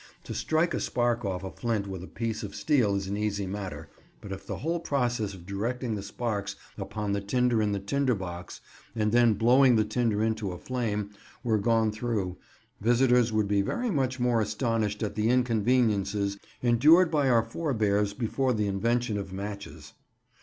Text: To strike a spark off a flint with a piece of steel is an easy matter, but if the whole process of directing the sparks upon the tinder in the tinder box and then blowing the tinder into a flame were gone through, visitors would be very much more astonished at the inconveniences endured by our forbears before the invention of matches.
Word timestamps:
To 0.23 0.33
strike 0.33 0.73
a 0.73 0.79
spark 0.79 1.23
off 1.25 1.43
a 1.43 1.51
flint 1.51 1.85
with 1.85 2.03
a 2.03 2.07
piece 2.07 2.41
of 2.41 2.55
steel 2.55 2.95
is 2.95 3.05
an 3.05 3.15
easy 3.15 3.45
matter, 3.45 3.87
but 4.19 4.31
if 4.31 4.47
the 4.47 4.55
whole 4.57 4.79
process 4.79 5.35
of 5.35 5.45
directing 5.45 5.93
the 5.93 6.01
sparks 6.01 6.55
upon 6.75 7.11
the 7.11 7.21
tinder 7.21 7.61
in 7.61 7.71
the 7.71 7.79
tinder 7.79 8.15
box 8.15 8.61
and 8.95 9.11
then 9.11 9.35
blowing 9.35 9.75
the 9.75 9.85
tinder 9.85 10.23
into 10.23 10.53
a 10.53 10.57
flame 10.57 11.11
were 11.43 11.59
gone 11.59 11.91
through, 11.91 12.39
visitors 12.79 13.31
would 13.31 13.47
be 13.47 13.61
very 13.61 13.91
much 13.91 14.19
more 14.19 14.41
astonished 14.41 15.03
at 15.03 15.13
the 15.13 15.29
inconveniences 15.29 16.35
endured 16.63 17.11
by 17.11 17.29
our 17.29 17.43
forbears 17.43 18.15
before 18.15 18.53
the 18.53 18.65
invention 18.65 19.19
of 19.19 19.31
matches. 19.31 19.93